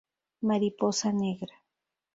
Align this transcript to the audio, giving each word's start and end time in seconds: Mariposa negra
Mariposa 0.47 1.13
negra 1.13 1.55